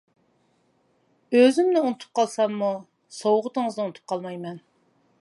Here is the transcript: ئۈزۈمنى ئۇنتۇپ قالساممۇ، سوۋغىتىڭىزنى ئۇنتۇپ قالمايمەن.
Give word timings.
ئۈزۈمنى 1.35 1.83
ئۇنتۇپ 1.83 2.17
قالساممۇ، 2.21 2.73
سوۋغىتىڭىزنى 3.21 3.89
ئۇنتۇپ 3.89 4.13
قالمايمەن. 4.15 4.61